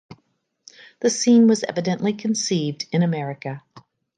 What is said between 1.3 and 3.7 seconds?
was evidently conceived in America.